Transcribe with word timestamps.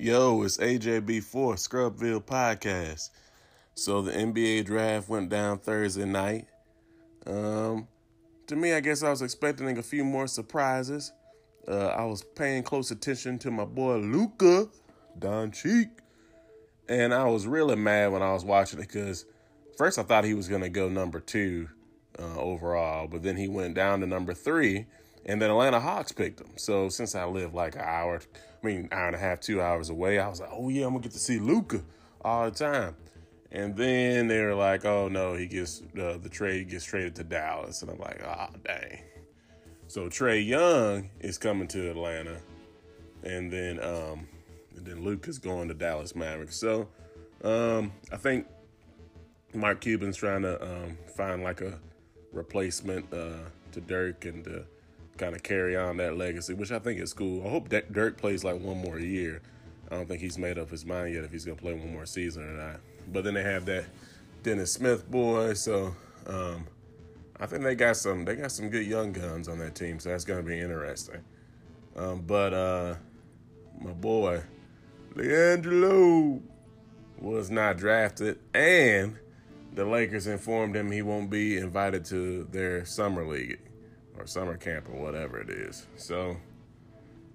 Yo, 0.00 0.44
it's 0.44 0.58
AJB4 0.58 1.58
Scrubville 1.58 2.20
Podcast. 2.20 3.10
So 3.74 4.00
the 4.00 4.12
NBA 4.12 4.64
draft 4.66 5.08
went 5.08 5.28
down 5.28 5.58
Thursday 5.58 6.04
night. 6.04 6.46
Um, 7.26 7.88
to 8.46 8.54
me, 8.54 8.74
I 8.74 8.78
guess 8.78 9.02
I 9.02 9.10
was 9.10 9.22
expecting 9.22 9.76
a 9.76 9.82
few 9.82 10.04
more 10.04 10.28
surprises. 10.28 11.12
Uh, 11.66 11.88
I 11.88 12.04
was 12.04 12.22
paying 12.22 12.62
close 12.62 12.92
attention 12.92 13.40
to 13.40 13.50
my 13.50 13.64
boy 13.64 13.96
Luka 13.96 14.68
Doncic, 15.18 15.90
and 16.88 17.12
I 17.12 17.24
was 17.24 17.48
really 17.48 17.74
mad 17.74 18.12
when 18.12 18.22
I 18.22 18.32
was 18.32 18.44
watching 18.44 18.78
it 18.78 18.86
because 18.86 19.26
first 19.76 19.98
I 19.98 20.04
thought 20.04 20.22
he 20.22 20.34
was 20.34 20.46
gonna 20.46 20.68
go 20.68 20.88
number 20.88 21.18
two 21.18 21.70
uh, 22.20 22.38
overall, 22.38 23.08
but 23.08 23.24
then 23.24 23.36
he 23.36 23.48
went 23.48 23.74
down 23.74 23.98
to 24.02 24.06
number 24.06 24.32
three, 24.32 24.86
and 25.28 25.42
then 25.42 25.50
Atlanta 25.50 25.78
Hawks 25.78 26.10
picked 26.10 26.40
him. 26.40 26.48
So 26.56 26.88
since 26.88 27.14
I 27.14 27.26
live 27.26 27.52
like 27.52 27.74
an 27.74 27.82
hour, 27.82 28.20
I 28.62 28.66
mean, 28.66 28.88
hour 28.90 29.06
and 29.06 29.14
a 29.14 29.18
half, 29.18 29.40
two 29.40 29.60
hours 29.60 29.90
away. 29.90 30.18
I 30.18 30.26
was 30.26 30.40
like, 30.40 30.48
oh 30.50 30.70
yeah, 30.70 30.86
I'm 30.86 30.92
gonna 30.92 31.02
get 31.02 31.12
to 31.12 31.18
see 31.18 31.38
Luka 31.38 31.82
all 32.22 32.50
the 32.50 32.56
time. 32.56 32.96
And 33.52 33.76
then 33.76 34.26
they 34.26 34.42
were 34.42 34.54
like, 34.54 34.86
oh 34.86 35.08
no, 35.08 35.34
he 35.34 35.46
gets 35.46 35.82
uh, 36.00 36.16
the 36.20 36.30
trade 36.30 36.70
gets 36.70 36.84
traded 36.86 37.14
to 37.16 37.24
Dallas, 37.24 37.82
and 37.82 37.90
I'm 37.90 37.98
like, 37.98 38.22
ah, 38.26 38.48
oh, 38.50 38.56
dang. 38.64 39.02
So 39.86 40.08
Trae 40.08 40.44
Young 40.44 41.10
is 41.20 41.36
coming 41.36 41.68
to 41.68 41.90
Atlanta, 41.90 42.38
and 43.22 43.52
then 43.52 43.82
um, 43.82 44.26
and 44.76 44.86
then 44.86 45.04
Luka's 45.04 45.38
going 45.38 45.68
to 45.68 45.74
Dallas 45.74 46.16
Mavericks. 46.16 46.56
So 46.56 46.88
um, 47.44 47.92
I 48.10 48.16
think 48.16 48.46
Mark 49.54 49.82
Cuban's 49.82 50.16
trying 50.16 50.42
to 50.42 50.62
um, 50.62 50.96
find 51.16 51.42
like 51.42 51.60
a 51.60 51.78
replacement 52.32 53.12
uh, 53.12 53.44
to 53.72 53.80
Dirk 53.82 54.24
and 54.24 54.44
to 54.44 54.64
kind 55.18 55.34
of 55.34 55.42
carry 55.42 55.76
on 55.76 55.98
that 55.98 56.16
legacy, 56.16 56.54
which 56.54 56.72
I 56.72 56.78
think 56.78 57.00
is 57.00 57.12
cool. 57.12 57.46
I 57.46 57.50
hope 57.50 57.68
Dirk 57.68 58.16
plays 58.16 58.44
like 58.44 58.60
one 58.60 58.78
more 58.78 58.98
year. 58.98 59.42
I 59.90 59.96
don't 59.96 60.06
think 60.06 60.20
he's 60.20 60.38
made 60.38 60.58
up 60.58 60.70
his 60.70 60.84
mind 60.84 61.14
yet 61.14 61.24
if 61.24 61.32
he's 61.32 61.44
gonna 61.44 61.56
play 61.56 61.74
one 61.74 61.92
more 61.92 62.06
season 62.06 62.44
or 62.44 62.52
not. 62.52 62.80
But 63.12 63.24
then 63.24 63.34
they 63.34 63.42
have 63.42 63.66
that 63.66 63.86
Dennis 64.42 64.72
Smith 64.72 65.10
boy, 65.10 65.54
so 65.54 65.94
um, 66.26 66.66
I 67.40 67.46
think 67.46 67.62
they 67.62 67.74
got 67.74 67.96
some 67.96 68.24
they 68.24 68.36
got 68.36 68.52
some 68.52 68.68
good 68.68 68.86
young 68.86 69.12
guns 69.12 69.48
on 69.48 69.58
that 69.58 69.74
team, 69.74 69.98
so 69.98 70.10
that's 70.10 70.24
gonna 70.24 70.42
be 70.42 70.60
interesting. 70.60 71.20
Um, 71.96 72.22
but 72.26 72.54
uh, 72.54 72.94
my 73.80 73.92
boy 73.92 74.42
LiAngelo 75.14 76.40
was 77.18 77.50
not 77.50 77.78
drafted, 77.78 78.38
and 78.54 79.18
the 79.72 79.84
Lakers 79.84 80.26
informed 80.26 80.76
him 80.76 80.90
he 80.90 81.02
won't 81.02 81.30
be 81.30 81.56
invited 81.56 82.04
to 82.06 82.46
their 82.50 82.84
summer 82.84 83.26
league 83.26 83.58
or 84.18 84.26
summer 84.26 84.56
camp 84.56 84.88
or 84.88 85.00
whatever 85.00 85.40
it 85.40 85.50
is. 85.50 85.86
So 85.96 86.36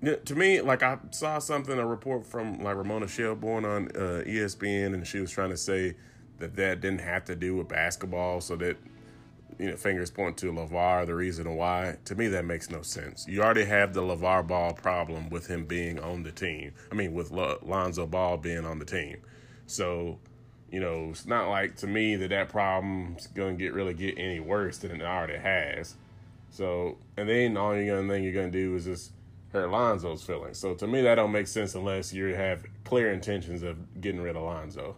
to 0.03 0.35
me, 0.35 0.61
like 0.61 0.83
I 0.83 0.97
saw 1.11 1.39
something, 1.39 1.77
a 1.77 1.85
report 1.85 2.25
from 2.25 2.61
like 2.61 2.75
Ramona 2.75 3.07
Shelburne 3.07 3.65
on 3.65 3.87
uh, 3.95 4.23
ESPN, 4.25 4.93
and 4.93 5.07
she 5.07 5.19
was 5.19 5.31
trying 5.31 5.51
to 5.51 5.57
say 5.57 5.95
that 6.39 6.55
that 6.55 6.81
didn't 6.81 7.01
have 7.01 7.23
to 7.25 7.35
do 7.35 7.55
with 7.55 7.69
basketball, 7.69 8.41
so 8.41 8.55
that 8.57 8.77
you 9.59 9.69
know 9.69 9.77
fingers 9.77 10.11
point 10.11 10.35
to 10.37 10.51
LaVar, 10.51 11.05
the 11.05 11.15
reason 11.15 11.49
why. 11.55 11.97
To 12.05 12.15
me, 12.15 12.27
that 12.27 12.43
makes 12.43 12.69
no 12.69 12.81
sense. 12.81 13.25
You 13.27 13.41
already 13.41 13.65
have 13.65 13.93
the 13.93 14.01
LaVar 14.01 14.45
Ball 14.47 14.73
problem 14.73 15.29
with 15.29 15.47
him 15.47 15.65
being 15.65 15.99
on 15.99 16.23
the 16.23 16.31
team. 16.31 16.73
I 16.91 16.95
mean, 16.95 17.13
with 17.13 17.31
Lonzo 17.31 18.05
Ball 18.05 18.37
being 18.37 18.65
on 18.65 18.79
the 18.79 18.85
team. 18.85 19.17
So, 19.67 20.19
you 20.69 20.81
know, 20.81 21.09
it's 21.11 21.25
not 21.25 21.49
like 21.49 21.77
to 21.77 21.87
me 21.87 22.17
that 22.17 22.29
that 22.31 22.49
problem's 22.49 23.27
gonna 23.27 23.53
get 23.53 23.73
really 23.73 23.93
get 23.93 24.17
any 24.17 24.41
worse 24.41 24.79
than 24.79 24.99
it 24.99 25.01
already 25.01 25.37
has. 25.37 25.95
So, 26.53 26.99
and 27.17 27.27
then 27.27 27.57
all 27.57 27.75
you're 27.75 27.95
gonna 27.95 28.07
thing 28.07 28.23
you're 28.23 28.31
gonna 28.31 28.51
do 28.51 28.75
is 28.75 28.85
just 28.85 29.11
hurt 29.51 29.71
Lonzo's 29.71 30.21
feelings. 30.21 30.59
So 30.59 30.75
to 30.75 30.85
me, 30.85 31.01
that 31.01 31.15
don't 31.15 31.31
make 31.31 31.47
sense 31.47 31.73
unless 31.73 32.13
you 32.13 32.25
have 32.35 32.63
clear 32.83 33.11
intentions 33.11 33.63
of 33.63 33.99
getting 33.99 34.21
rid 34.21 34.35
of 34.35 34.43
Lonzo. 34.43 34.95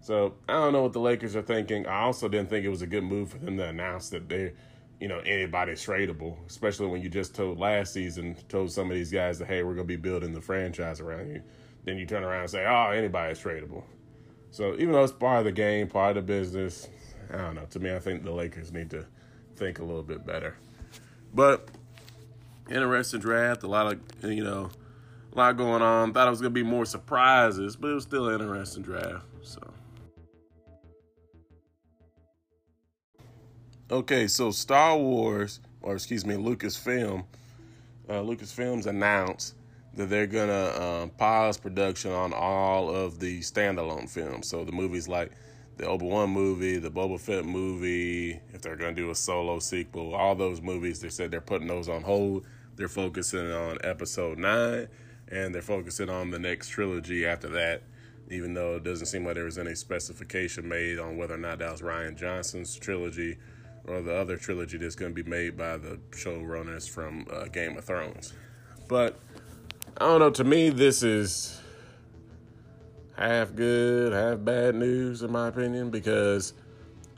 So 0.00 0.34
I 0.48 0.52
don't 0.52 0.72
know 0.72 0.84
what 0.84 0.92
the 0.92 1.00
Lakers 1.00 1.34
are 1.34 1.42
thinking. 1.42 1.84
I 1.88 2.02
also 2.02 2.28
didn't 2.28 2.48
think 2.48 2.64
it 2.64 2.68
was 2.68 2.82
a 2.82 2.86
good 2.86 3.02
move 3.02 3.30
for 3.30 3.38
them 3.38 3.56
to 3.56 3.64
announce 3.64 4.08
that 4.10 4.28
they're, 4.28 4.52
you 5.00 5.08
know, 5.08 5.18
anybody's 5.18 5.84
tradable, 5.84 6.36
especially 6.46 6.86
when 6.86 7.02
you 7.02 7.08
just 7.08 7.34
told 7.34 7.58
last 7.58 7.92
season, 7.92 8.36
told 8.48 8.70
some 8.70 8.88
of 8.88 8.96
these 8.96 9.10
guys 9.10 9.40
that, 9.40 9.48
hey, 9.48 9.64
we're 9.64 9.74
to 9.74 9.82
be 9.82 9.96
building 9.96 10.32
the 10.32 10.40
franchise 10.40 11.00
around 11.00 11.28
you. 11.28 11.42
Then 11.84 11.98
you 11.98 12.06
turn 12.06 12.22
around 12.22 12.42
and 12.42 12.50
say, 12.50 12.64
oh, 12.64 12.92
anybody's 12.92 13.40
tradable. 13.40 13.82
So 14.52 14.74
even 14.74 14.92
though 14.92 15.02
it's 15.02 15.12
part 15.12 15.40
of 15.40 15.44
the 15.44 15.50
game, 15.50 15.88
part 15.88 16.16
of 16.16 16.24
the 16.24 16.32
business, 16.32 16.86
I 17.32 17.38
don't 17.38 17.56
know. 17.56 17.66
To 17.70 17.80
me, 17.80 17.92
I 17.92 17.98
think 17.98 18.22
the 18.22 18.30
Lakers 18.30 18.70
need 18.70 18.90
to 18.90 19.04
think 19.56 19.80
a 19.80 19.84
little 19.84 20.04
bit 20.04 20.24
better. 20.24 20.56
But 21.34 21.68
interesting 22.70 23.20
draft. 23.20 23.64
A 23.64 23.66
lot 23.66 23.92
of 23.92 24.30
you 24.30 24.44
know, 24.44 24.70
a 25.32 25.36
lot 25.36 25.56
going 25.56 25.82
on. 25.82 26.12
Thought 26.12 26.28
it 26.28 26.30
was 26.30 26.40
gonna 26.40 26.50
be 26.50 26.62
more 26.62 26.86
surprises, 26.86 27.76
but 27.76 27.90
it 27.90 27.94
was 27.94 28.04
still 28.04 28.28
an 28.28 28.40
interesting 28.40 28.82
draft. 28.82 29.24
So. 29.42 29.60
Okay, 33.90 34.26
so 34.28 34.50
Star 34.50 34.96
Wars, 34.96 35.60
or 35.82 35.94
excuse 35.94 36.24
me, 36.24 36.36
Lucasfilm, 36.36 37.24
uh, 38.08 38.12
Lucasfilms 38.14 38.86
announced 38.86 39.56
that 39.94 40.06
they're 40.06 40.26
gonna 40.26 41.02
um, 41.02 41.10
pause 41.10 41.58
production 41.58 42.10
on 42.10 42.32
all 42.32 42.94
of 42.94 43.18
the 43.18 43.40
standalone 43.40 44.08
films. 44.08 44.48
So 44.48 44.64
the 44.64 44.72
movies 44.72 45.08
like 45.08 45.32
the 45.76 45.86
Obi 45.86 46.06
Wan 46.06 46.30
movie, 46.30 46.78
the 46.78 46.90
Boba 46.90 47.18
Fett 47.18 47.44
movie, 47.44 48.40
if 48.52 48.62
they're 48.62 48.76
going 48.76 48.94
to 48.94 49.02
do 49.02 49.10
a 49.10 49.14
solo 49.14 49.58
sequel, 49.58 50.14
all 50.14 50.34
those 50.34 50.60
movies, 50.60 51.00
they 51.00 51.08
said 51.08 51.30
they're 51.30 51.40
putting 51.40 51.66
those 51.66 51.88
on 51.88 52.02
hold. 52.02 52.46
They're 52.76 52.88
focusing 52.88 53.50
on 53.52 53.78
episode 53.84 54.38
nine 54.38 54.88
and 55.28 55.54
they're 55.54 55.62
focusing 55.62 56.08
on 56.08 56.30
the 56.30 56.38
next 56.38 56.68
trilogy 56.68 57.26
after 57.26 57.48
that, 57.48 57.82
even 58.30 58.54
though 58.54 58.76
it 58.76 58.84
doesn't 58.84 59.06
seem 59.06 59.24
like 59.24 59.34
there 59.34 59.44
was 59.44 59.58
any 59.58 59.74
specification 59.74 60.68
made 60.68 60.98
on 60.98 61.16
whether 61.16 61.34
or 61.34 61.38
not 61.38 61.58
that 61.58 61.72
was 61.72 61.82
Rian 61.82 62.16
Johnson's 62.16 62.76
trilogy 62.76 63.36
or 63.86 64.00
the 64.00 64.14
other 64.14 64.36
trilogy 64.36 64.78
that's 64.78 64.94
going 64.94 65.14
to 65.14 65.22
be 65.22 65.28
made 65.28 65.56
by 65.56 65.76
the 65.76 65.98
showrunners 66.10 66.88
from 66.88 67.26
uh, 67.30 67.44
Game 67.46 67.76
of 67.76 67.84
Thrones. 67.84 68.32
But 68.88 69.18
I 69.98 70.06
don't 70.06 70.20
know, 70.20 70.30
to 70.30 70.44
me, 70.44 70.70
this 70.70 71.02
is 71.02 71.60
half 73.16 73.54
good, 73.54 74.12
half 74.12 74.44
bad 74.44 74.74
news, 74.74 75.22
in 75.22 75.32
my 75.32 75.48
opinion, 75.48 75.90
because 75.90 76.52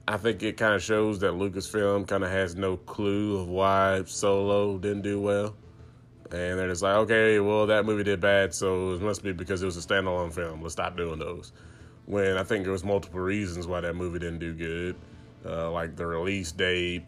I 0.09 0.17
think 0.17 0.43
it 0.43 0.57
kind 0.57 0.75
of 0.75 0.83
shows 0.83 1.19
that 1.21 1.33
Lucasfilm 1.33 2.07
kind 2.07 2.23
of 2.23 2.31
has 2.31 2.55
no 2.55 2.77
clue 2.77 3.39
of 3.39 3.49
why 3.49 4.03
Solo 4.07 4.79
didn't 4.79 5.03
do 5.03 5.21
well. 5.21 5.57
And 6.31 6.59
they're 6.59 6.69
just 6.69 6.83
like, 6.83 6.97
okay, 6.97 7.39
well, 7.39 7.67
that 7.67 7.87
movie 7.87 8.03
did 8.03 8.21
bad, 8.21 8.53
so 8.53 8.93
it 8.93 9.01
must 9.01 9.23
be 9.23 9.33
because 9.33 9.63
it 9.63 9.67
was 9.67 9.77
a 9.77 9.87
standalone 9.89 10.33
film. 10.33 10.61
Let's 10.61 10.73
stop 10.73 10.97
doing 10.97 11.19
those. 11.19 11.53
When 12.07 12.37
I 12.37 12.45
think 12.45 12.65
there 12.65 12.73
was 12.73 12.85
multiple 12.85 13.21
reasons 13.21 13.67
why 13.67 13.81
that 13.81 13.95
movie 13.95 14.19
didn't 14.19 14.41
do 14.41 14.53
good, 14.53 14.97
uh, 15.45 15.71
like 15.71 15.97
the 15.97 16.07
release 16.07 16.53
date, 16.53 17.05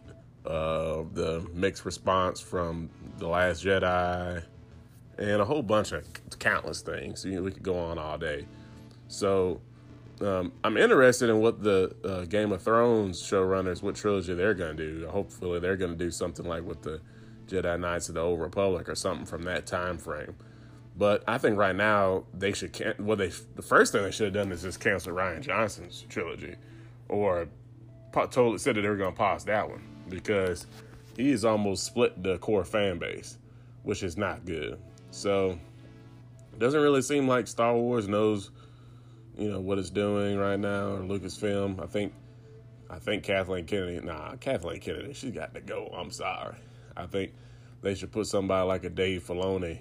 uh, 0.46 1.02
the 1.12 1.46
mixed 1.52 1.84
response 1.84 2.40
from 2.40 2.88
The 3.18 3.26
Last 3.26 3.64
Jedi, 3.64 4.42
and 5.18 5.40
a 5.40 5.44
whole 5.44 5.62
bunch 5.62 5.92
of 5.92 6.04
countless 6.38 6.80
things. 6.80 7.24
You 7.24 7.32
know, 7.32 7.42
we 7.42 7.50
could 7.50 7.62
go 7.62 7.76
on 7.78 7.98
all 7.98 8.18
day. 8.18 8.46
So 9.08 9.60
um, 10.20 10.52
I'm 10.64 10.76
interested 10.76 11.30
in 11.30 11.40
what 11.40 11.62
the 11.62 11.94
uh, 12.04 12.24
Game 12.24 12.52
of 12.52 12.62
Thrones 12.62 13.22
showrunners, 13.22 13.82
what 13.82 13.94
trilogy 13.94 14.34
they're 14.34 14.54
going 14.54 14.76
to 14.76 15.00
do. 15.00 15.08
Hopefully, 15.08 15.60
they're 15.60 15.76
going 15.76 15.92
to 15.92 15.98
do 15.98 16.10
something 16.10 16.46
like 16.46 16.64
with 16.64 16.82
the 16.82 17.00
Jedi 17.46 17.78
Knights 17.78 18.08
of 18.08 18.14
the 18.14 18.20
Old 18.20 18.40
Republic 18.40 18.88
or 18.88 18.94
something 18.94 19.26
from 19.26 19.42
that 19.42 19.66
time 19.66 19.98
frame. 19.98 20.34
But 20.96 21.22
I 21.28 21.38
think 21.38 21.56
right 21.56 21.76
now 21.76 22.24
they 22.34 22.52
should 22.52 22.72
can 22.72 22.94
well 22.98 23.16
they 23.16 23.30
the 23.54 23.62
first 23.62 23.92
thing 23.92 24.02
they 24.02 24.10
should 24.10 24.34
have 24.34 24.44
done 24.44 24.52
is 24.52 24.62
just 24.62 24.80
cancel 24.80 25.14
Rian 25.14 25.40
Johnson's 25.40 26.04
trilogy, 26.08 26.56
or 27.08 27.48
told 28.30 28.60
said 28.60 28.74
that 28.74 28.82
they 28.82 28.88
were 28.88 28.96
going 28.96 29.12
to 29.12 29.16
pause 29.16 29.44
that 29.44 29.68
one 29.68 29.82
because 30.08 30.66
he 31.16 31.30
has 31.30 31.44
almost 31.44 31.84
split 31.84 32.20
the 32.22 32.38
core 32.38 32.64
fan 32.64 32.98
base, 32.98 33.38
which 33.84 34.02
is 34.02 34.16
not 34.16 34.44
good. 34.44 34.78
So 35.12 35.58
it 36.52 36.58
doesn't 36.58 36.80
really 36.80 37.02
seem 37.02 37.28
like 37.28 37.46
Star 37.46 37.76
Wars 37.76 38.08
knows 38.08 38.50
you 39.38 39.50
know 39.50 39.60
what 39.60 39.78
it's 39.78 39.90
doing 39.90 40.36
right 40.36 40.58
now, 40.58 40.94
or 40.94 40.98
Lucasfilm. 40.98 41.80
I 41.82 41.86
think, 41.86 42.12
I 42.90 42.98
think 42.98 43.22
Kathleen 43.22 43.64
Kennedy. 43.66 44.04
Nah, 44.04 44.34
Kathleen 44.36 44.80
Kennedy, 44.80 45.12
she's 45.12 45.30
got 45.30 45.54
to 45.54 45.60
go. 45.60 45.86
I'm 45.96 46.10
sorry. 46.10 46.56
I 46.96 47.06
think 47.06 47.32
they 47.80 47.94
should 47.94 48.10
put 48.10 48.26
somebody 48.26 48.66
like 48.66 48.84
a 48.84 48.90
Dave 48.90 49.24
Filoni 49.24 49.78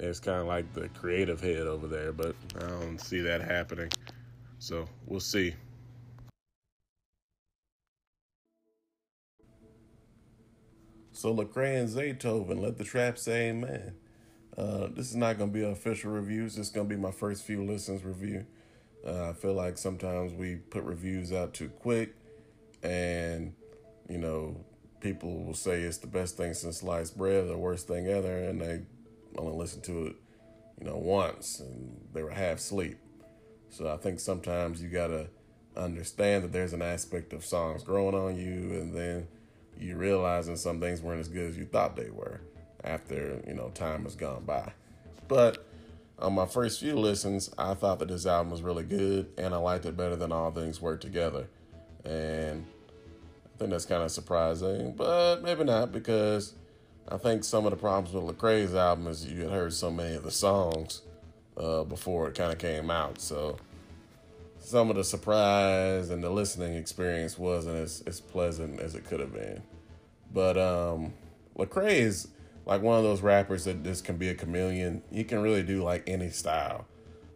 as 0.00 0.18
kind 0.18 0.40
of 0.40 0.46
like 0.46 0.72
the 0.72 0.88
creative 0.90 1.40
head 1.40 1.66
over 1.66 1.86
there, 1.86 2.12
but 2.12 2.34
I 2.56 2.66
don't 2.66 2.98
see 2.98 3.20
that 3.20 3.42
happening. 3.42 3.90
So 4.58 4.86
we'll 5.06 5.20
see. 5.20 5.54
So 11.12 11.34
Lecrae 11.34 11.80
and 11.80 11.88
Zaytoven, 11.88 12.60
let 12.60 12.76
the 12.76 12.84
trap 12.84 13.18
say 13.18 13.48
amen. 13.48 13.94
Uh, 14.56 14.88
this 14.88 15.10
is 15.10 15.16
not 15.16 15.36
going 15.36 15.50
to 15.50 15.54
be 15.54 15.64
an 15.64 15.72
official 15.72 16.12
review. 16.12 16.44
This 16.44 16.58
is 16.58 16.70
going 16.70 16.88
to 16.88 16.94
be 16.94 17.00
my 17.00 17.10
first 17.10 17.44
few 17.44 17.62
listens 17.62 18.04
review. 18.04 18.46
Uh, 19.06 19.30
I 19.30 19.32
feel 19.34 19.54
like 19.54 19.78
sometimes 19.78 20.32
we 20.32 20.56
put 20.56 20.82
reviews 20.82 21.32
out 21.32 21.54
too 21.54 21.68
quick, 21.68 22.14
and 22.82 23.54
you 24.08 24.18
know, 24.18 24.56
people 25.00 25.44
will 25.44 25.54
say 25.54 25.82
it's 25.82 25.98
the 25.98 26.06
best 26.06 26.36
thing 26.36 26.54
since 26.54 26.78
sliced 26.78 27.16
bread, 27.16 27.48
the 27.48 27.56
worst 27.56 27.86
thing 27.86 28.08
ever, 28.08 28.42
and 28.44 28.60
they 28.60 28.80
only 29.38 29.56
listen 29.56 29.80
to 29.82 30.06
it 30.06 30.16
you 30.78 30.86
know, 30.86 30.96
once 30.96 31.60
and 31.60 31.96
they 32.12 32.22
were 32.22 32.30
half 32.30 32.58
asleep. 32.58 32.98
So 33.70 33.92
I 33.92 33.96
think 33.96 34.20
sometimes 34.20 34.82
you 34.82 34.88
gotta 34.88 35.28
understand 35.76 36.44
that 36.44 36.52
there's 36.52 36.72
an 36.72 36.82
aspect 36.82 37.32
of 37.32 37.44
songs 37.44 37.82
growing 37.82 38.14
on 38.14 38.36
you, 38.36 38.78
and 38.80 38.94
then 38.94 39.28
you 39.78 39.96
realizing 39.96 40.56
some 40.56 40.80
things 40.80 41.02
weren't 41.02 41.20
as 41.20 41.28
good 41.28 41.50
as 41.50 41.58
you 41.58 41.66
thought 41.66 41.96
they 41.96 42.10
were 42.10 42.40
after 42.84 43.42
you 43.46 43.54
know 43.54 43.70
time 43.70 44.04
has 44.04 44.14
gone 44.14 44.44
by. 44.44 44.72
But 45.28 45.65
on 46.18 46.34
my 46.34 46.46
first 46.46 46.80
few 46.80 46.96
listens, 46.96 47.50
I 47.58 47.74
thought 47.74 47.98
that 47.98 48.08
this 48.08 48.26
album 48.26 48.50
was 48.50 48.62
really 48.62 48.84
good, 48.84 49.28
and 49.36 49.54
I 49.54 49.58
liked 49.58 49.84
it 49.84 49.96
better 49.96 50.16
than 50.16 50.32
All 50.32 50.50
Things 50.50 50.80
Work 50.80 51.00
Together. 51.00 51.48
And 52.04 52.64
I 53.54 53.58
think 53.58 53.70
that's 53.70 53.84
kind 53.84 54.02
of 54.02 54.10
surprising, 54.10 54.92
but 54.92 55.42
maybe 55.42 55.64
not 55.64 55.92
because 55.92 56.54
I 57.08 57.18
think 57.18 57.44
some 57.44 57.66
of 57.66 57.70
the 57.70 57.76
problems 57.76 58.14
with 58.14 58.36
Lecrae's 58.36 58.74
album 58.74 59.08
is 59.08 59.26
you 59.26 59.42
had 59.42 59.52
heard 59.52 59.72
so 59.72 59.90
many 59.90 60.14
of 60.14 60.22
the 60.22 60.30
songs 60.30 61.02
uh, 61.56 61.84
before 61.84 62.28
it 62.28 62.34
kind 62.34 62.52
of 62.52 62.58
came 62.58 62.90
out, 62.90 63.20
so 63.20 63.58
some 64.58 64.90
of 64.90 64.96
the 64.96 65.04
surprise 65.04 66.10
and 66.10 66.24
the 66.24 66.30
listening 66.30 66.74
experience 66.74 67.38
wasn't 67.38 67.76
as, 67.76 68.02
as 68.06 68.20
pleasant 68.20 68.80
as 68.80 68.94
it 68.94 69.04
could 69.04 69.20
have 69.20 69.32
been. 69.32 69.62
But 70.32 70.58
um, 70.58 71.12
Lecrae 71.56 71.92
is 71.92 72.28
like 72.66 72.82
one 72.82 72.98
of 72.98 73.04
those 73.04 73.22
rappers 73.22 73.64
that 73.64 73.82
just 73.84 74.04
can 74.04 74.16
be 74.16 74.28
a 74.28 74.34
chameleon. 74.34 75.02
He 75.10 75.24
can 75.24 75.40
really 75.40 75.62
do 75.62 75.82
like 75.82 76.02
any 76.06 76.30
style. 76.30 76.86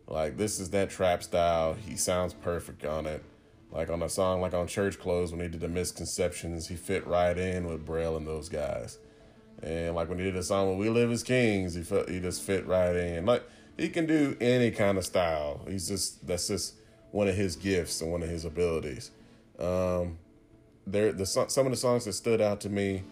Like 0.09 0.37
this 0.37 0.59
is 0.59 0.71
that 0.71 0.91
trap 0.91 1.23
style. 1.23 1.75
He 1.75 1.97
sounds 1.97 2.35
perfect 2.35 2.85
on 2.85 3.07
it. 3.07 3.23
Like 3.71 3.89
on 3.89 4.03
a 4.03 4.09
song 4.09 4.41
like 4.41 4.53
on 4.53 4.67
Church 4.67 4.99
Clothes 4.99 5.31
when 5.31 5.41
he 5.41 5.49
did 5.49 5.61
the 5.61 5.69
misconceptions, 5.69 6.67
he 6.67 6.75
fit 6.75 7.07
right 7.07 7.39
in 7.39 7.69
with 7.69 7.87
Braille 7.87 8.17
and 8.17 8.27
those 8.27 8.49
guys. 8.49 8.99
And 9.63 9.95
like 9.95 10.09
when 10.09 10.19
he 10.19 10.25
did 10.25 10.37
a 10.37 10.43
song 10.43 10.69
when 10.69 10.79
We 10.79 10.89
Live 10.91 11.13
as 11.13 11.23
Kings, 11.23 11.75
he 11.75 11.83
he 12.13 12.21
just 12.21 12.43
fit 12.43 12.67
right 12.67 12.97
in. 12.97 13.25
Like 13.25 13.45
he 13.79 13.89
can 13.89 14.07
do 14.07 14.37
any 14.41 14.73
kind 14.73 14.99
of 14.99 15.05
style. 15.05 15.65
He's 15.69 15.87
just 15.87 16.27
that's 16.27 16.49
just 16.49 16.75
one 17.13 17.29
of 17.29 17.37
his 17.37 17.55
gifts 17.55 18.01
and 18.01 18.11
one 18.11 18.23
of 18.23 18.29
his 18.29 18.45
abilities. 18.45 19.13
Um, 19.61 20.19
there, 20.87 21.13
the 21.13 21.25
some 21.25 21.67
of 21.67 21.71
the 21.71 21.77
songs 21.77 22.05
that 22.07 22.15
stood 22.15 22.41
out 22.41 22.61
to 22.63 22.69
me 22.69 23.05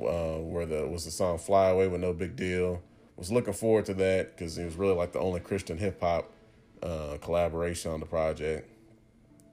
uh, 0.00 0.38
where 0.40 0.66
the 0.66 0.86
was 0.86 1.04
the 1.04 1.10
song 1.10 1.38
"Fly 1.38 1.68
Away" 1.70 1.88
with 1.88 2.00
NoBigDyl. 2.00 2.80
Was 3.16 3.32
looking 3.32 3.52
forward 3.52 3.84
to 3.86 3.94
that 3.94 4.36
because 4.36 4.56
it 4.58 4.64
was 4.64 4.76
really 4.76 4.94
like 4.94 5.12
the 5.12 5.18
only 5.18 5.40
Christian 5.40 5.76
hip 5.76 6.00
hop 6.00 6.32
uh, 6.82 7.18
collaboration 7.20 7.90
on 7.90 8.00
the 8.00 8.06
project. 8.06 8.70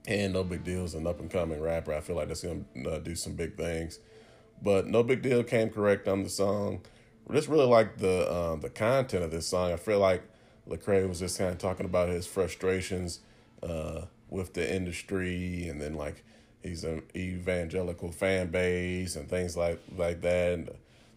And 0.06 0.36
NoBigDyl 0.36 0.84
is 0.84 0.94
an 0.94 1.06
up 1.06 1.18
and 1.18 1.28
coming 1.28 1.60
rapper. 1.60 1.92
I 1.92 2.00
feel 2.00 2.14
like 2.14 2.28
that's 2.28 2.44
gonna 2.44 2.64
uh, 2.88 2.98
do 3.00 3.16
some 3.16 3.34
big 3.34 3.56
things. 3.56 3.98
But 4.62 4.86
NoBigDyl 4.86 5.48
came 5.48 5.70
correct 5.70 6.06
on 6.06 6.22
the 6.22 6.28
song. 6.28 6.82
Just 7.32 7.48
really 7.48 7.66
like 7.66 7.98
the 7.98 8.32
um, 8.32 8.60
the 8.60 8.70
content 8.70 9.24
of 9.24 9.32
this 9.32 9.48
song. 9.48 9.72
I 9.72 9.76
feel 9.76 9.98
like 9.98 10.22
Lecrae 10.68 11.08
was 11.08 11.18
just 11.18 11.38
kind 11.38 11.50
of 11.50 11.58
talking 11.58 11.86
about 11.86 12.08
his 12.08 12.26
frustrations 12.26 13.20
uh, 13.62 14.02
with 14.30 14.54
the 14.54 14.74
industry, 14.74 15.68
and 15.68 15.80
then 15.80 15.94
like 15.94 16.24
he's 16.62 16.84
an 16.84 17.02
evangelical 17.14 18.10
fan 18.12 18.48
base 18.48 19.16
and 19.16 19.28
things 19.28 19.56
like 19.56 19.80
like 19.96 20.20
that, 20.22 20.52
and 20.52 20.70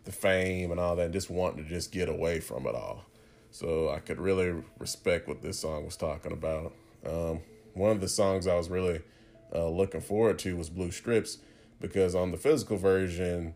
the 0.05 0.11
fame 0.11 0.71
and 0.71 0.79
all 0.79 0.95
that. 0.95 1.05
And 1.05 1.13
just 1.13 1.29
wanting 1.29 1.63
to 1.63 1.69
just 1.69 1.91
get 1.91 2.09
away 2.09 2.39
from 2.39 2.65
it 2.65 2.75
all. 2.75 3.05
So 3.51 3.89
I 3.89 3.99
could 3.99 4.19
really 4.19 4.63
respect 4.77 5.27
what 5.27 5.41
this 5.41 5.59
song 5.59 5.85
was 5.85 5.95
talking 5.95 6.31
about. 6.31 6.73
Um, 7.05 7.41
one 7.73 7.91
of 7.91 8.01
the 8.01 8.07
songs 8.07 8.45
I 8.47 8.55
was 8.55 8.69
really 8.69 9.01
uh, 9.53 9.69
looking 9.69 10.01
forward 10.01 10.39
to 10.39 10.55
was 10.55 10.69
Blue 10.69 10.91
Strips 10.91 11.39
because 11.79 12.13
on 12.13 12.31
the 12.31 12.37
physical 12.37 12.77
version, 12.77 13.53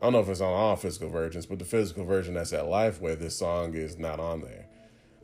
I 0.00 0.04
don't 0.04 0.12
know 0.12 0.20
if 0.20 0.28
it's 0.28 0.40
on 0.40 0.52
all 0.52 0.76
physical 0.76 1.08
versions, 1.08 1.46
but 1.46 1.58
the 1.58 1.64
physical 1.64 2.04
version 2.04 2.34
that's 2.34 2.52
at 2.52 2.64
Lifeway, 2.64 3.18
this 3.18 3.38
song 3.38 3.74
is 3.74 3.98
not 3.98 4.20
on 4.20 4.42
there. 4.42 4.66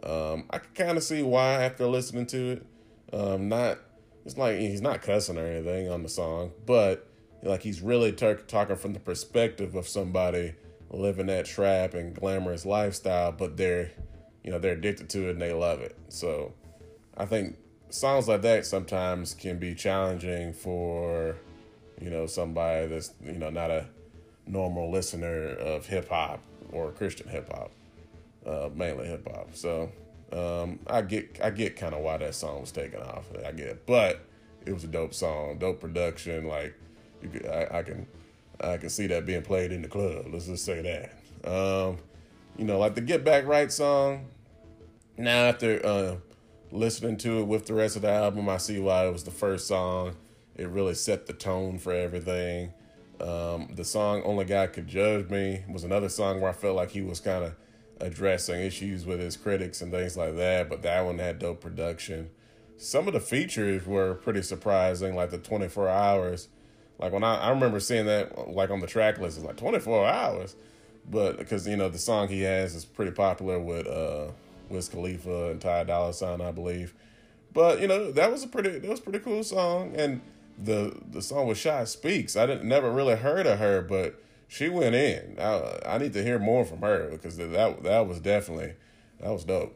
Um, 0.03 0.45
I 0.51 0.59
can 0.59 0.75
kind 0.75 0.99
of 0.99 1.05
see 1.05 1.23
why 1.23 1.63
after 1.63 1.87
listening 1.87 2.27
to 2.27 2.51
it. 2.53 2.67
Um, 3.13 3.49
not 3.49 3.79
it's 4.25 4.37
like 4.37 4.59
he's 4.59 4.81
not 4.81 5.03
cussing 5.03 5.39
or 5.39 5.47
anything 5.47 5.91
on 5.91 6.03
the 6.03 6.09
song, 6.09 6.53
but 6.67 7.07
like 7.43 7.63
he's 7.63 7.81
really 7.81 8.13
t- 8.13 8.35
talking 8.47 8.77
from 8.77 8.93
the 8.93 9.01
perspective 9.01 9.75
of 9.75 9.89
somebody 9.89 10.55
living 10.91 11.27
that 11.27 11.47
trap 11.47 11.95
and 11.95 12.15
glamorous 12.15 12.65
lifestyle, 12.65 13.33
but 13.33 13.57
they're 13.57 13.91
you 14.45 14.51
know 14.51 14.59
they're 14.59 14.75
addicted 14.75 15.09
to 15.11 15.29
it 15.29 15.33
and 15.33 15.43
they 15.43 15.53
love 15.53 15.81
it. 15.81 15.97
So 16.09 16.53
I 17.17 17.27
think 17.27 17.57
songs 17.91 18.29
like 18.29 18.43
that 18.43 18.67
sometimes 18.67 19.35
can 19.35 19.59
be 19.59 19.75
challenging 19.75 20.53
for 20.53 21.37
you 22.01 22.11
know 22.11 22.27
somebody 22.27 22.87
that's 22.87 23.13
you 23.25 23.33
know 23.33 23.51
not 23.51 23.71
a 23.71 23.87
normal 24.47 24.91
listener 24.91 25.49
of 25.49 25.87
hip 25.87 26.09
hop 26.09 26.41
or 26.71 26.93
Christian 26.93 27.29
hip 27.29 27.51
hop, 27.53 27.71
uh, 28.47 28.71
mainly 28.75 29.07
hip 29.09 29.29
hop. 29.29 29.55
So 29.55 29.91
um, 30.33 30.79
I 30.87 31.03
get 31.03 31.39
I 31.43 31.51
get 31.51 31.77
kind 31.77 31.95
of 31.95 32.01
why 32.01 32.17
that 32.19 32.35
song 32.35 32.61
was 32.61 32.73
taken 32.73 33.01
off. 33.01 33.27
I 33.47 33.53
get, 33.53 33.87
but 33.87 34.25
it 34.65 34.73
was 34.73 34.85
a 34.85 34.89
dope 34.89 35.15
song, 35.15 35.59
dope 35.59 35.81
production. 35.81 36.47
Like 36.47 36.75
could, 37.21 37.47
I, 37.47 37.79
I 37.79 37.83
can 37.83 38.07
I 38.61 38.77
can 38.79 38.89
see 38.89 39.07
that 39.09 39.27
being 39.27 39.43
played 39.43 39.73
in 39.73 39.83
the 39.83 39.89
club. 39.89 40.27
Let's 40.33 40.47
just 40.47 40.65
say 40.65 40.83
that. 40.83 41.51
Um, 41.51 41.99
you 42.57 42.65
know, 42.65 42.79
like 42.79 42.95
the 42.95 43.01
Get 43.01 43.25
Back 43.25 43.47
Right 43.47 43.71
song. 43.71 44.27
Now 45.19 45.45
after 45.45 45.85
uh, 45.85 46.17
listening 46.71 47.19
to 47.19 47.41
it 47.41 47.45
with 47.45 47.67
the 47.67 47.75
rest 47.75 47.97
of 47.97 48.03
the 48.03 48.11
album, 48.11 48.49
I 48.49 48.57
see 48.57 48.79
why 48.79 49.07
it 49.07 49.13
was 49.13 49.25
the 49.25 49.31
first 49.31 49.67
song. 49.67 50.17
It 50.57 50.69
really 50.69 50.95
set 50.95 51.27
the 51.27 51.33
tone 51.33 51.79
for 51.79 51.93
everything. 51.93 52.73
Um, 53.21 53.69
the 53.75 53.85
song 53.85 54.23
"Only 54.25 54.45
God 54.47 54.73
Could 54.73 54.89
Judge 54.89 55.29
Me" 55.29 55.65
was 55.69 55.85
another 55.85 56.09
song 56.09 56.41
where 56.41 56.51
I 56.51 56.55
felt 56.55 56.77
like 56.77 56.91
he 56.91 57.03
was 57.03 57.21
kind 57.21 57.45
of 57.45 57.55
addressing 58.01 58.61
issues 58.61 59.07
with 59.07 59.21
his 59.21 59.37
critics 59.37 59.81
and 59.81 59.93
things 59.93 60.17
like 60.17 60.37
that. 60.37 60.69
But 60.69 60.83
that 60.83 61.05
one 61.05 61.19
had 61.19 61.39
dope 61.39 61.61
production. 61.61 62.31
Some 62.77 63.07
of 63.07 63.15
the 63.15 63.21
features 63.21 63.87
were 63.87 64.15
pretty 64.15 64.43
surprising, 64.43 65.15
like 65.15 65.31
the 65.31 65.39
24 65.39 65.89
hours. 65.89 66.49
Like 66.99 67.13
when 67.13 67.25
I, 67.25 67.37
I 67.37 67.51
remember 67.51 67.81
seeing 67.81 68.07
that 68.07 68.49
like 68.49 68.71
on 68.71 68.81
the 68.81 68.87
track 68.87 69.19
list, 69.19 69.39
it's 69.39 69.47
like 69.47 69.57
24 69.57 70.07
hours. 70.07 70.57
But 71.09 71.39
because 71.39 71.67
you 71.67 71.77
know 71.77 71.89
the 71.89 71.99
song 71.99 72.29
he 72.29 72.43
has 72.43 72.75
is 72.75 72.85
pretty 72.85 73.11
popular 73.11 73.59
with 73.59 73.87
uh 73.87 74.29
Wiz 74.69 74.89
Khalifa 74.89 75.51
and 75.51 75.61
Ty 75.61 75.85
Dolla 75.85 76.13
Sign, 76.13 76.41
I 76.41 76.53
believe. 76.53 76.95
But 77.53 77.81
you 77.81 77.89
know 77.89 78.13
that 78.13 78.31
was 78.31 78.45
a 78.45 78.49
pretty 78.49 78.79
that 78.79 78.89
was 78.89 79.01
pretty 79.01 79.19
cool 79.19 79.43
song, 79.43 79.95
and 79.97 80.21
the 80.59 80.97
the 81.11 81.23
song 81.23 81.49
with 81.49 81.59
Shy 81.59 81.85
Speaks. 81.85 82.37
I 82.37 82.47
didn't 82.47 82.69
never 82.69 82.91
really 82.91 83.17
heard 83.17 83.47
of 83.47 83.59
her, 83.59 83.83
but 83.83 84.21
she 84.53 84.69
went 84.69 84.95
in. 84.95 85.39
I, 85.41 85.79
I 85.87 85.99
need 85.99 86.13
to 86.13 86.23
hear 86.23 86.39
more 86.39 86.67
from 86.67 86.83
her 86.83 87.09
because 87.11 87.39
that 87.39 87.83
that 87.83 88.07
was 88.07 88.21
definitely 88.21 88.75
that 89.19 89.31
was 89.31 89.45
dope. 89.45 89.75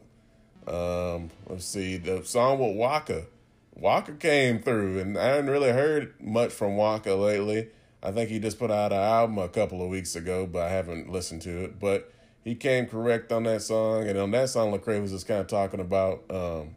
Um, 0.67 1.31
let's 1.47 1.65
see 1.65 1.97
the 1.97 2.23
song 2.23 2.59
with 2.59 2.77
Waka. 2.77 3.25
Waka 3.73 4.13
came 4.13 4.61
through, 4.61 4.99
and 4.99 5.17
I 5.17 5.25
hadn't 5.29 5.49
really 5.49 5.71
heard 5.71 6.13
much 6.21 6.51
from 6.51 6.77
Waka 6.77 7.15
lately. 7.15 7.69
I 8.03 8.11
think 8.11 8.29
he 8.29 8.39
just 8.39 8.59
put 8.59 8.69
out 8.69 8.91
an 8.91 8.99
album 8.99 9.39
a 9.39 9.49
couple 9.49 9.81
of 9.81 9.89
weeks 9.89 10.15
ago, 10.15 10.45
but 10.45 10.61
I 10.63 10.69
haven't 10.69 11.11
listened 11.11 11.41
to 11.43 11.63
it. 11.63 11.79
But 11.79 12.13
he 12.43 12.53
came 12.53 12.85
correct 12.85 13.31
on 13.31 13.43
that 13.43 13.63
song, 13.63 14.07
and 14.07 14.17
on 14.19 14.29
that 14.31 14.49
song, 14.49 14.71
Lecrae 14.71 15.01
was 15.01 15.11
just 15.11 15.27
kind 15.27 15.41
of 15.41 15.47
talking 15.47 15.79
about 15.79 16.23
um, 16.29 16.75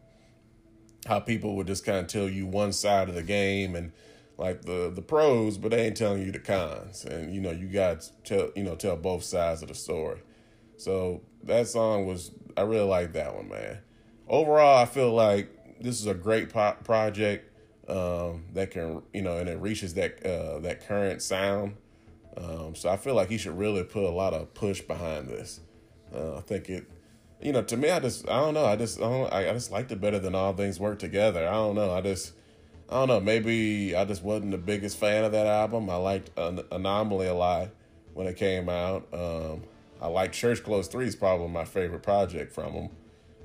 how 1.07 1.21
people 1.21 1.55
would 1.57 1.67
just 1.67 1.85
kind 1.85 1.99
of 1.99 2.07
tell 2.07 2.31
you 2.31 2.47
one 2.47 2.73
side 2.73 3.11
of 3.11 3.15
the 3.15 3.23
game 3.23 3.75
and 3.77 3.93
like 4.41 4.63
the 4.63 4.91
the 4.93 5.03
pros, 5.03 5.59
but 5.59 5.71
they 5.71 5.87
ain't 5.87 5.97
telling 5.97 6.23
you 6.23 6.33
the 6.33 6.39
cons. 6.39 7.05
And 7.05 7.33
you 7.33 7.43
know, 7.43 7.51
you 7.51 7.69
got 7.69 8.01
to 8.01 8.11
tell 8.25 8.51
you 8.57 8.65
know 8.65 8.75
tell 8.75 8.97
both 8.97 9.23
sides 9.23 9.61
of 9.63 9.69
the 9.69 9.75
story. 9.75 10.21
So 10.79 11.21
that 11.45 11.69
song 11.69 12.07
was 12.07 12.33
I 12.57 12.63
really 12.63 12.89
like 12.89 13.13
that 13.13 13.37
one, 13.37 13.51
man. 13.51 13.79
Overall, 14.29 14.79
I 14.79 14.87
feel 14.87 15.13
like 15.13 15.79
this 15.81 16.01
is 16.01 16.07
a 16.07 16.15
great 16.15 16.49
project 16.49 17.53
um, 17.89 18.45
that 18.55 18.71
can 18.71 19.03
you 19.13 19.21
know, 19.21 19.37
and 19.37 19.49
it 19.49 19.61
reaches 19.61 19.95
that 19.95 20.25
uh, 20.25 20.59
that 20.61 20.87
current 20.89 21.21
sound. 21.21 21.77
Um, 22.37 22.75
so 22.75 22.89
I 22.89 22.97
feel 22.97 23.15
like 23.15 23.29
he 23.29 23.37
should 23.37 23.59
really 23.59 23.85
put 23.85 24.05
a 24.05 24.11
lot 24.11 24.33
of 24.33 24.55
push 24.55 24.81
behind 24.81 25.29
this. 25.29 25.61
Uh, 26.15 26.39
I 26.39 26.41
think 26.41 26.71
it, 26.71 26.91
you 27.43 27.53
know, 27.53 27.63
to 27.63 27.77
me, 27.77 27.91
I 27.91 28.01
just 28.01 28.27
I 28.27 28.41
don't 28.41 28.55
know. 28.55 28.65
I 28.65 28.77
just 28.77 28.99
I, 29.01 29.03
don't, 29.03 29.33
I 29.33 29.53
just 29.53 29.71
liked 29.71 29.93
it 29.93 30.01
better 30.01 30.19
than 30.19 30.35
all 30.35 30.55
things 30.55 30.81
work 30.81 30.99
together. 30.99 31.47
I 31.47 31.53
don't 31.53 31.75
know. 31.75 31.93
I 31.93 32.01
just 32.01 32.33
I 32.91 32.95
don't 32.95 33.09
know. 33.09 33.21
Maybe 33.21 33.95
I 33.95 34.05
just 34.05 34.25
wasn't 34.25 34.51
the 34.51 34.59
biggest 34.59 34.99
fan 34.99 35.23
of 35.23 35.31
that 35.31 35.47
album. 35.47 35.89
I 35.89 35.97
liked 35.97 36.37
An- 36.37 36.65
Anomaly 36.73 37.29
a 37.29 37.35
lot 37.35 37.69
when 38.15 38.27
it 38.27 38.37
came 38.37 38.69
out. 38.69 39.07
Um, 39.13 39.63
I 40.01 40.09
like 40.09 40.33
Church 40.33 40.65
Clothes 40.65 40.89
3 40.89 41.07
is 41.07 41.15
probably 41.15 41.49
my 41.49 41.65
favorite 41.65 42.03
project 42.03 42.53
from 42.53 42.75
them. 42.75 42.89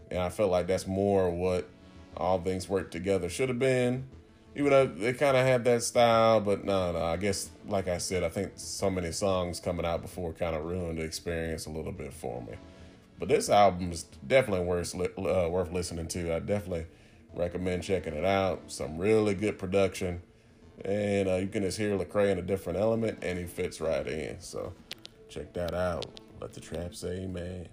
And 0.10 0.20
I 0.20 0.30
felt 0.30 0.50
like 0.50 0.66
that's 0.66 0.88
more 0.88 1.30
what 1.30 1.70
All 2.18 2.42
Things 2.42 2.68
Work 2.68 2.90
Together 2.90 3.30
should 3.30 3.50
have 3.50 3.60
been. 3.60 4.08
Even 4.56 4.72
though 4.72 4.88
they 4.88 5.14
kind 5.14 5.38
of 5.38 5.46
had 5.46 5.64
that 5.66 5.84
style, 5.84 6.40
but 6.40 6.64
no, 6.64 6.94
no. 6.94 7.04
I 7.04 7.18
guess, 7.18 7.50
like 7.68 7.88
I 7.88 8.00
said, 8.00 8.24
I 8.24 8.30
think 8.30 8.54
so 8.56 8.90
many 8.90 9.12
songs 9.12 9.60
coming 9.60 9.86
out 9.86 10.02
before 10.02 10.32
kind 10.34 10.56
of 10.56 10.64
ruined 10.64 10.98
the 10.98 11.04
experience 11.04 11.66
a 11.66 11.70
little 11.70 11.92
bit 11.92 12.14
for 12.14 12.42
me. 12.42 12.54
But 13.20 13.30
this 13.30 13.50
album 13.50 13.92
is 13.92 14.04
definitely 14.26 14.66
worth 14.66 14.96
uh, 14.96 15.50
worth 15.50 15.72
listening 15.72 16.08
to. 16.08 16.34
I 16.34 16.40
definitely 16.40 16.88
Recommend 17.36 17.84
checking 17.84 18.14
it 18.14 18.26
out. 18.26 18.64
Some 18.68 18.98
really 18.98 19.34
good 19.34 19.60
production. 19.60 20.22
And 20.84 21.28
uh, 21.28 21.36
you 21.36 21.48
can 21.48 21.64
just 21.64 21.78
hear 21.78 21.98
Lecrae 21.98 22.32
in 22.32 22.40
a 22.40 22.42
different 22.42 22.80
element, 22.80 23.20
and 23.22 23.38
he 23.38 23.46
fits 23.46 23.80
right 23.82 24.06
in. 24.08 24.40
So 24.40 24.74
check 25.30 25.54
that 25.54 25.74
out. 25.74 26.06
Let 26.42 26.54
the 26.54 26.60
trap 26.60 26.96
say 26.96 27.24
amen. 27.24 27.70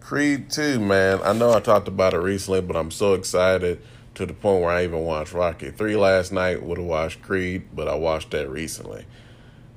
Creed 0.00 0.50
2, 0.50 0.80
man. 0.80 1.20
I 1.22 1.32
know 1.32 1.52
I 1.52 1.60
talked 1.60 1.88
about 1.88 2.12
it 2.12 2.18
recently, 2.18 2.60
but 2.60 2.76
I'm 2.76 2.90
so 2.90 3.14
excited 3.14 3.80
to 4.14 4.26
the 4.26 4.34
point 4.34 4.62
where 4.62 4.70
I 4.70 4.84
even 4.84 5.00
watched 5.00 5.32
Rocky 5.32 5.70
3 5.70 5.96
last 5.96 6.32
night. 6.32 6.62
Would 6.62 6.78
have 6.78 6.86
watched 6.86 7.22
Creed, 7.22 7.68
but 7.72 7.88
I 7.88 7.94
watched 7.94 8.32
that 8.32 8.50
recently. 8.50 9.06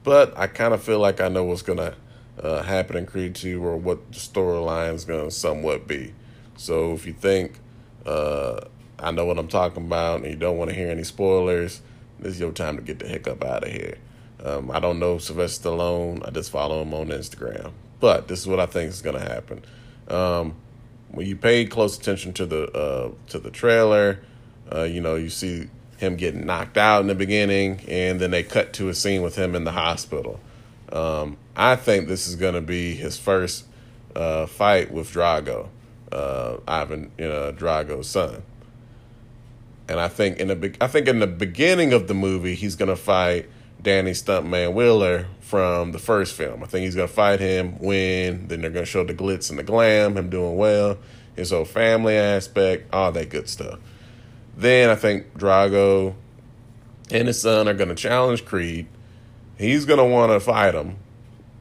But 0.04 0.38
I 0.38 0.48
kind 0.48 0.74
of 0.74 0.84
feel 0.84 1.00
like 1.00 1.22
I 1.22 1.30
know 1.30 1.44
what's 1.46 1.62
going 1.62 1.78
to 1.78 1.96
uh, 2.42 2.64
happen 2.64 2.98
in 2.98 3.06
Creed 3.06 3.36
2 3.36 3.64
or 3.64 3.78
what 3.78 4.12
the 4.12 4.20
storyline 4.20 4.94
is 4.94 5.06
going 5.06 5.26
to 5.26 5.32
somewhat 5.32 5.88
be. 5.88 6.14
So 6.58 6.94
if 6.94 7.06
you 7.06 7.14
think 7.14 7.60
uh, 8.06 8.62
I 9.00 9.12
know 9.12 9.26
what 9.26 9.38
I'm 9.38 9.48
talking 9.48 9.86
about 9.86 10.22
and 10.22 10.30
you 10.30 10.36
don't 10.36 10.58
want 10.58 10.70
to 10.70 10.76
hear 10.76 10.90
any 10.90 11.04
spoilers, 11.04 11.82
this 12.20 12.36
is 12.36 12.40
your 12.40 12.52
time 12.52 12.78
to 12.78 12.82
get 12.82 13.00
the 13.00 13.08
hiccup 13.08 13.44
out 13.44 13.64
of 13.64 13.72
here. 13.72 13.98
Um, 14.44 14.72
I 14.72 14.80
don't 14.80 15.00
know 15.00 15.18
Sylvester 15.18 15.70
Stallone. 15.70 16.26
I 16.26 16.32
just 16.32 16.52
follow 16.52 16.82
him 16.82 16.94
on 16.94 17.08
Instagram. 17.08 17.72
But 18.00 18.28
this 18.28 18.40
is 18.40 18.48
what 18.48 18.60
I 18.60 18.66
think 18.66 18.90
is 18.90 19.02
going 19.02 19.20
to 19.20 19.28
happen. 19.28 19.64
Um, 20.08 20.56
when 21.10 21.26
you 21.26 21.36
pay 21.36 21.66
close 21.66 21.98
attention 21.98 22.34
to 22.34 22.46
the 22.46 22.72
uh, 22.72 23.12
to 23.30 23.40
the 23.40 23.50
trailer, 23.50 24.20
uh, 24.72 24.84
you 24.84 25.02
know 25.02 25.16
you 25.16 25.30
see 25.30 25.70
him 25.98 26.16
getting 26.16 26.46
knocked 26.46 26.78
out 26.78 27.02
in 27.02 27.08
the 27.08 27.16
beginning, 27.16 27.82
and 27.88 28.20
then 28.20 28.32
they 28.32 28.44
cut 28.44 28.74
to 28.74 28.90
a 28.90 28.94
scene 28.94 29.22
with 29.22 29.36
him 29.36 29.56
in 29.56 29.64
the 29.64 29.72
hospital. 29.72 30.40
Um, 30.92 31.38
I 31.56 31.76
think 31.76 32.08
this 32.08 32.28
is 32.28 32.36
going 32.36 32.54
to 32.54 32.62
be 32.62 32.96
his 32.96 33.18
first 33.18 33.66
uh, 34.16 34.46
fight 34.46 34.92
with 34.92 35.12
Drago, 35.12 35.70
uh, 36.12 36.58
Ivan, 36.68 37.12
you 37.18 37.28
know, 37.28 37.52
Drago's 37.52 38.08
son. 38.08 38.44
And 39.88 40.00
I 40.00 40.08
think 40.08 40.40
in 40.40 40.48
the 40.48 40.76
I 40.82 40.88
think 40.88 41.08
in 41.08 41.20
the 41.20 41.28
beginning 41.28 41.94
of 41.94 42.08
the 42.08 42.16
movie 42.16 42.56
he's 42.56 42.76
going 42.76 42.90
to 42.90 42.96
fight 42.96 43.48
Danny 43.82 44.12
Stuntman 44.12 44.74
Wheeler 44.74 45.28
from 45.42 45.92
the 45.92 46.00
first 46.00 46.34
film. 46.34 46.64
I 46.64 46.66
think 46.66 46.86
he's 46.86 46.96
going 46.96 47.08
to 47.08 47.14
fight 47.14 47.40
him, 47.40 47.78
win. 47.78 48.48
Then 48.48 48.62
they're 48.62 48.72
going 48.72 48.86
to 48.86 48.92
show 48.92 49.04
the 49.04 49.14
glitz 49.14 49.52
and 49.52 49.60
the 49.60 49.64
glam, 49.64 50.18
him 50.18 50.30
doing 50.30 50.58
well, 50.58 50.98
his 51.36 51.52
whole 51.52 51.66
family 51.66 52.16
aspect, 52.16 52.92
all 52.92 53.12
that 53.12 53.30
good 53.30 53.48
stuff. 53.48 53.80
Then 54.58 54.90
I 54.90 54.96
think 54.96 55.38
Drago 55.38 56.16
and 57.12 57.28
his 57.28 57.40
son 57.42 57.68
are 57.68 57.74
going 57.76 57.90
to 57.90 57.96
challenge 57.96 58.44
Creed. 58.46 58.88
He's 59.58 59.86
going 59.86 60.00
to 60.00 60.06
want 60.06 60.32
to 60.32 60.40
fight 60.40 60.74
him, 60.74 60.98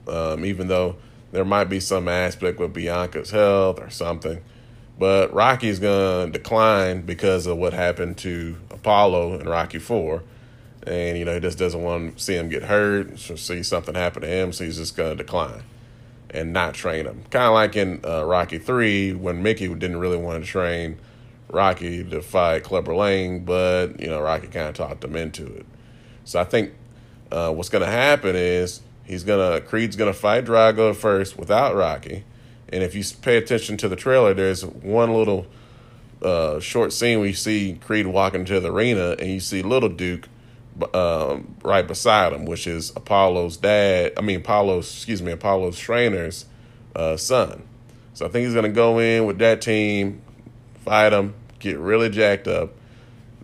um, 0.09 0.45
even 0.45 0.69
though 0.69 0.97
there 1.33 1.45
might 1.45 1.65
be 1.65 1.81
some 1.81 2.09
aspect 2.09 2.59
with 2.59 2.73
Bianca's 2.73 3.31
health 3.31 3.81
or 3.81 3.91
something. 3.91 4.43
But 4.99 5.33
Rocky's 5.33 5.79
going 5.79 6.33
to 6.33 6.39
decline 6.39 7.03
because 7.03 7.47
of 7.47 7.57
what 7.59 7.73
happened 7.73 8.17
to 8.19 8.57
Apollo 8.71 9.41
in 9.41 9.49
Rocky 9.49 9.79
4 9.79 10.23
and 10.87 11.19
you 11.19 11.25
know 11.25 11.35
he 11.35 11.41
just 11.41 11.59
doesn't 11.59 11.83
want 11.83 12.17
to 12.19 12.23
see 12.23 12.35
him 12.35 12.49
get 12.49 12.65
hurt, 12.65 13.19
see 13.19 13.63
something 13.63 13.95
happen 13.95 14.23
to 14.23 14.29
him, 14.29 14.53
so 14.53 14.65
he's 14.65 14.77
just 14.77 14.97
going 14.97 15.17
to 15.17 15.23
decline 15.23 15.63
and 16.31 16.53
not 16.53 16.75
train 16.75 17.07
him. 17.07 17.23
Kind 17.31 17.45
of 17.45 17.55
like 17.55 17.77
in 17.77 18.01
uh, 18.05 18.25
Rocky 18.25 18.59
Three 18.59 19.13
when 19.13 19.43
Mickey 19.43 19.69
didn't 19.69 19.99
really 19.99 20.17
want 20.17 20.45
to 20.45 20.51
train 20.51 20.99
Rocky 21.49 22.05
to 22.05 22.21
fight 22.21 22.65
Clubber 22.65 22.95
Lang, 22.95 23.45
but 23.45 24.01
you 24.01 24.09
know 24.09 24.21
Rocky 24.21 24.49
kind 24.49 24.69
of 24.69 24.75
talked 24.75 25.05
him 25.05 25.17
into 25.17 25.47
it. 25.47 25.67
So 26.25 26.41
I 26.41 26.45
think 26.45 26.73
uh, 27.35 27.53
what's 27.53 27.69
going 27.69 27.85
to 27.85 27.91
happen 27.91 28.37
is 28.37 28.81
he's 29.05 29.25
gonna 29.25 29.61
Creed's 29.61 29.97
gonna 29.97 30.13
fight 30.13 30.45
Drago 30.45 30.95
first 30.95 31.37
without 31.37 31.75
Rocky, 31.75 32.25
and 32.69 32.83
if 32.83 32.95
you 32.95 33.03
pay 33.21 33.37
attention 33.37 33.77
to 33.79 33.89
the 33.89 33.97
trailer, 33.97 34.33
there's 34.35 34.65
one 34.65 35.13
little 35.13 35.47
uh, 36.23 36.61
short 36.61 36.93
scene 36.93 37.19
where 37.19 37.29
you 37.29 37.35
see 37.35 37.79
Creed 37.85 38.07
walking 38.07 38.45
to 38.47 38.61
the 38.61 38.73
arena, 38.73 39.17
and 39.19 39.31
you 39.31 39.41
see 39.41 39.63
Little 39.63 39.89
Duke 39.89 40.29
um, 40.93 41.57
right 41.63 41.87
beside 41.87 42.33
him, 42.33 42.45
which 42.45 42.67
is 42.67 42.91
Apollo's 42.97 43.57
dad. 43.57 44.13
I 44.17 44.21
mean, 44.21 44.41
Apollo's, 44.41 44.93
excuse 44.93 45.23
me, 45.23 45.33
Apollo's 45.33 45.79
trainer's 45.79 46.47
uh, 46.97 47.17
son. 47.17 47.63
So 48.15 48.27
I 48.27 48.29
think 48.29 48.45
he's 48.45 48.55
going 48.55 48.65
to 48.65 48.73
go 48.73 48.99
in 48.99 49.27
with 49.27 49.39
that 49.39 49.61
team, 49.61 50.23
fight 50.85 51.13
him, 51.13 51.35
get 51.59 51.79
really 51.79 52.11
jacked 52.11 52.49
up. 52.49 52.73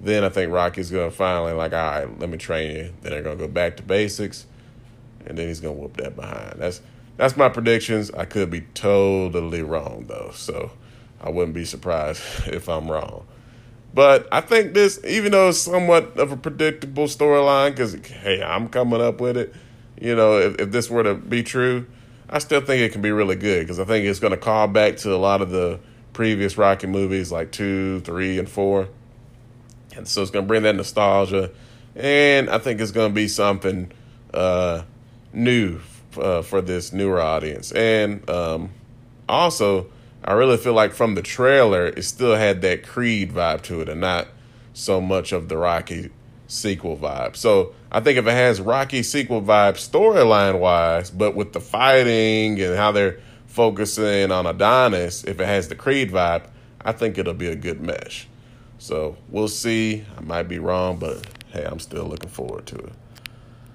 Then 0.00 0.24
I 0.24 0.30
think 0.30 0.52
Rocky's 0.52 0.90
to 0.90 1.10
finally, 1.10 1.52
like, 1.52 1.72
all 1.72 1.78
right, 1.78 2.18
let 2.18 2.30
me 2.30 2.38
train 2.38 2.76
you. 2.76 2.94
Then 3.02 3.12
they're 3.12 3.22
to 3.22 3.36
go 3.36 3.48
back 3.48 3.76
to 3.76 3.82
basics, 3.82 4.46
and 5.26 5.36
then 5.36 5.48
he's 5.48 5.60
to 5.60 5.72
whoop 5.72 5.96
that 5.98 6.16
behind. 6.16 6.54
That's 6.58 6.80
that's 7.16 7.36
my 7.36 7.50
predictions. 7.50 8.10
I 8.12 8.24
could 8.24 8.50
be 8.50 8.62
totally 8.72 9.62
wrong, 9.62 10.06
though. 10.08 10.30
So 10.34 10.72
I 11.20 11.28
wouldn't 11.28 11.54
be 11.54 11.66
surprised 11.66 12.22
if 12.46 12.68
I'm 12.68 12.90
wrong. 12.90 13.26
But 13.92 14.28
I 14.32 14.40
think 14.40 14.72
this, 14.72 15.00
even 15.04 15.32
though 15.32 15.48
it's 15.48 15.58
somewhat 15.58 16.16
of 16.16 16.32
a 16.32 16.36
predictable 16.36 17.04
storyline, 17.04 17.72
because 17.72 17.94
hey, 17.94 18.42
I'm 18.42 18.68
coming 18.68 19.00
up 19.00 19.20
with 19.20 19.36
it. 19.36 19.54
You 20.00 20.14
know, 20.14 20.38
if, 20.38 20.60
if 20.60 20.70
this 20.70 20.88
were 20.88 21.02
to 21.02 21.14
be 21.14 21.42
true, 21.42 21.86
I 22.30 22.38
still 22.38 22.60
think 22.60 22.80
it 22.80 22.92
can 22.92 23.02
be 23.02 23.10
really 23.10 23.36
good 23.36 23.64
because 23.64 23.80
I 23.80 23.84
think 23.84 24.06
it's 24.06 24.20
going 24.20 24.30
to 24.30 24.36
call 24.36 24.68
back 24.68 24.96
to 24.98 25.12
a 25.12 25.18
lot 25.18 25.42
of 25.42 25.50
the 25.50 25.80
previous 26.12 26.56
Rocky 26.56 26.86
movies, 26.86 27.32
like 27.32 27.50
two, 27.52 28.00
three, 28.00 28.38
and 28.38 28.48
four, 28.48 28.88
and 29.96 30.06
so 30.06 30.22
it's 30.22 30.30
going 30.30 30.44
to 30.44 30.48
bring 30.48 30.62
that 30.62 30.76
nostalgia, 30.76 31.50
and 31.94 32.48
I 32.50 32.58
think 32.58 32.80
it's 32.80 32.92
going 32.92 33.10
to 33.10 33.14
be 33.14 33.28
something 33.28 33.92
uh, 34.32 34.82
new 35.32 35.80
uh, 36.16 36.42
for 36.42 36.60
this 36.60 36.92
newer 36.92 37.20
audience, 37.20 37.72
and 37.72 38.28
um, 38.28 38.70
also 39.28 39.86
I 40.22 40.32
really 40.34 40.58
feel 40.58 40.74
like 40.74 40.92
from 40.92 41.14
the 41.14 41.22
trailer, 41.22 41.86
it 41.86 42.02
still 42.04 42.36
had 42.36 42.60
that 42.62 42.86
Creed 42.86 43.32
vibe 43.32 43.62
to 43.62 43.80
it 43.80 43.88
and 43.88 44.00
not 44.00 44.28
so 44.74 45.00
much 45.00 45.32
of 45.32 45.48
the 45.48 45.56
Rocky 45.56 46.10
sequel 46.46 46.96
vibe. 46.96 47.36
So 47.36 47.74
I 47.90 48.00
think 48.00 48.18
if 48.18 48.26
it 48.26 48.32
has 48.32 48.60
Rocky 48.60 49.02
sequel 49.02 49.40
vibe 49.40 49.74
storyline 49.74 50.58
wise, 50.58 51.10
but 51.10 51.34
with 51.34 51.52
the 51.54 51.60
fighting 51.60 52.60
and 52.60 52.76
how 52.76 52.92
they're 52.92 53.18
focusing 53.46 54.30
on 54.30 54.46
Adonis, 54.46 55.24
if 55.24 55.40
it 55.40 55.46
has 55.46 55.68
the 55.68 55.74
Creed 55.74 56.10
vibe, 56.10 56.46
I 56.82 56.92
think 56.92 57.16
it'll 57.16 57.34
be 57.34 57.48
a 57.48 57.56
good 57.56 57.80
mesh. 57.80 58.28
So 58.80 59.16
we'll 59.28 59.48
see. 59.48 60.04
I 60.16 60.22
might 60.22 60.44
be 60.44 60.58
wrong, 60.58 60.96
but 60.96 61.24
hey, 61.52 61.64
I'm 61.64 61.78
still 61.78 62.04
looking 62.04 62.30
forward 62.30 62.64
to 62.66 62.76
it. 62.76 62.92